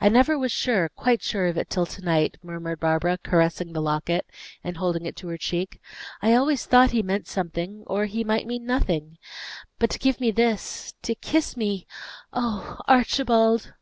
"I 0.00 0.08
never 0.08 0.38
was 0.38 0.50
sure, 0.50 0.88
quite 0.88 1.22
sure 1.22 1.46
of 1.48 1.58
it 1.58 1.68
till 1.68 1.84
to 1.84 2.00
night," 2.00 2.38
murmured 2.42 2.80
Barbara, 2.80 3.18
caressing 3.22 3.74
the 3.74 3.82
locket, 3.82 4.24
and 4.64 4.78
holding 4.78 5.04
it 5.04 5.14
to 5.16 5.28
her 5.28 5.36
cheek. 5.36 5.78
"I 6.22 6.32
always 6.32 6.64
thought 6.64 6.92
he 6.92 7.02
meant 7.02 7.26
something, 7.26 7.84
or 7.86 8.06
he 8.06 8.24
might 8.24 8.46
mean 8.46 8.64
nothing: 8.64 9.18
but 9.78 9.90
to 9.90 9.98
give 9.98 10.20
me 10.22 10.30
this 10.30 10.94
to 11.02 11.14
kiss 11.14 11.54
me 11.54 11.86
oh 12.32 12.78
Archibald!" 12.88 13.74